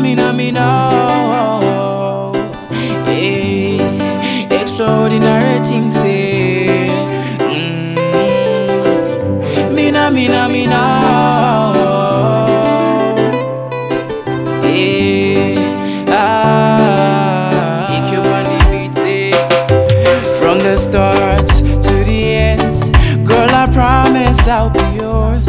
Mina, 0.00 0.32
mina, 0.32 0.34
mina. 0.34 0.66
Hey, 3.04 3.78
extraordinary 4.50 5.60
things, 5.64 5.96
eh. 5.98 6.88
Mm. 7.38 7.94
Mina, 9.72 10.10
mina, 10.10 10.48
mina. 10.48 10.82
Hey, 14.62 15.54
ah. 16.08 17.86
Eh. 19.06 19.30
From 20.40 20.58
the 20.58 20.76
start 20.76 21.46
to 21.46 22.04
the 22.04 22.34
end, 22.34 22.74
girl, 23.26 23.48
I 23.48 23.66
promise 23.72 24.46
I'll 24.48 24.70
be 24.70 24.80
yours. 25.00 25.48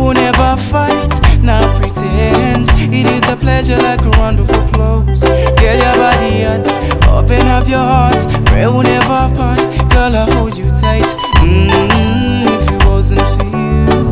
Will 0.00 0.14
never 0.14 0.56
fight, 0.72 1.12
not 1.42 1.78
pretend. 1.78 2.66
It 2.90 3.06
is 3.06 3.28
a 3.28 3.36
pleasure 3.36 3.76
like 3.76 4.00
a 4.00 4.10
wonderful 4.18 4.66
close. 4.68 5.22
Girl, 5.22 5.76
your 5.76 5.94
body 6.00 6.44
hot, 6.44 6.66
open 7.06 7.46
up 7.46 7.68
your 7.68 7.78
heart. 7.78 8.16
Pray 8.46 8.64
will 8.64 8.82
never 8.82 9.28
part. 9.36 9.58
Girl, 9.90 10.16
I 10.16 10.26
hold 10.32 10.56
you 10.56 10.64
tight. 10.64 11.04
Mm, 11.44 12.46
if 12.46 12.70
it 12.72 12.84
wasn't 12.86 13.20
for 13.36 13.44
you, 13.44 14.08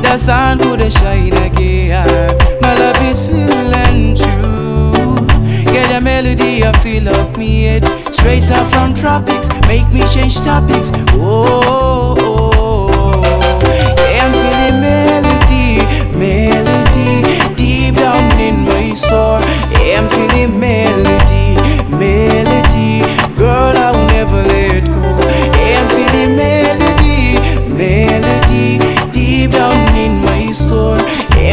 the 0.00 0.16
sun 0.16 0.58
would 0.70 0.80
have 0.80 0.92
shine 0.92 1.36
again. 1.36 2.38
My 2.60 2.74
love 2.76 3.02
is 3.02 3.28
real 3.28 3.74
and 3.74 4.16
true. 4.16 5.26
Get 5.72 5.90
a 6.00 6.04
melody, 6.04 6.62
I 6.62 6.72
feel 6.84 7.08
up 7.08 7.36
me 7.36 7.64
head. 7.64 7.84
Straight 8.14 8.48
up 8.52 8.70
from 8.70 8.94
tropics, 8.94 9.48
make 9.66 9.92
me 9.92 10.06
change 10.08 10.36
topics. 10.36 10.92
Oh. 11.14 11.85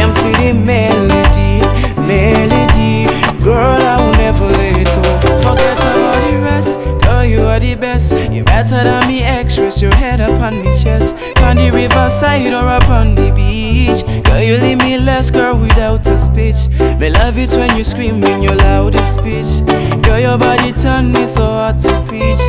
I'm 0.04 0.14
feeling 0.16 0.66
melody, 0.66 1.64
melody. 2.02 3.06
Girl, 3.42 3.80
I 3.80 3.96
will 3.98 4.12
never 4.12 4.46
let 4.48 4.84
go. 4.84 5.02
Forget 5.40 5.78
about 5.78 6.30
the 6.30 6.38
rest. 6.42 6.78
Girl, 7.02 7.24
you 7.24 7.40
are 7.46 7.58
the 7.58 7.74
best. 7.80 8.12
You're 8.30 8.44
better 8.44 8.82
than 8.82 9.08
me, 9.08 9.22
rest 9.22 9.80
your 9.80 9.94
head 9.94 10.20
up 10.20 10.38
on 10.42 10.58
me 10.58 10.64
chest. 10.76 11.14
On 11.40 11.56
the 11.56 11.70
riverside 11.72 12.52
or 12.52 12.68
up 12.68 12.88
on 12.90 13.14
the 13.14 13.32
beach. 13.32 14.04
Girl, 14.26 14.42
you 14.42 14.58
leave 14.58 14.76
me 14.76 14.98
less, 14.98 15.30
girl, 15.30 15.56
without 15.58 16.06
a 16.06 16.18
speech. 16.18 16.68
Me 17.00 17.08
love 17.08 17.38
it 17.38 17.50
when 17.52 17.74
you 17.74 17.82
scream 17.84 18.22
in 18.24 18.42
your 18.42 18.56
loudest 18.56 19.14
speech. 19.14 19.64
Girl, 20.02 20.20
your 20.20 20.36
body 20.36 20.72
turn 20.72 21.12
me 21.12 21.24
so 21.24 21.44
hard 21.44 21.78
to 21.78 22.04
preach. 22.06 22.44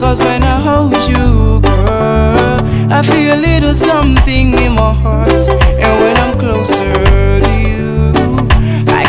Cause 0.00 0.22
when 0.22 0.44
I 0.44 0.60
hold 0.60 0.94
you, 1.08 1.60
girl, 1.60 2.60
I 2.92 3.02
feel 3.02 3.34
a 3.34 3.38
little 3.40 3.74
something 3.74 4.52
in 4.58 4.74
my 4.74 4.92
heart. 4.92 5.48
And 5.84 6.00
when 6.00 6.16
I'm 6.16 6.33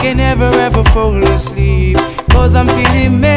can 0.06 0.18
never 0.18 0.50
ever 0.60 0.84
fall 0.92 1.18
asleep. 1.34 1.98
Cause 2.30 2.54
I'm 2.54 2.68
feeling 2.68 3.20
melody, 3.20 3.35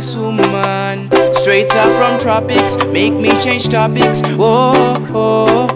this 0.00 0.16
woman. 0.16 1.10
Straight 1.34 1.70
up 1.76 1.90
from 1.98 2.18
tropics, 2.18 2.76
make 2.86 3.12
me 3.12 3.30
change 3.42 3.68
topics. 3.68 4.22
Oh, 4.38 5.06
oh. 5.12 5.69